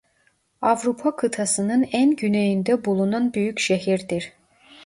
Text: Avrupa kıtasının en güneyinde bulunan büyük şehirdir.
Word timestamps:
Avrupa 0.61 1.15
kıtasının 1.15 1.87
en 1.91 2.15
güneyinde 2.15 2.85
bulunan 2.85 3.33
büyük 3.33 3.59
şehirdir. 3.59 4.33